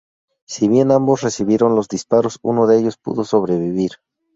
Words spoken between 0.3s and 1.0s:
Si bien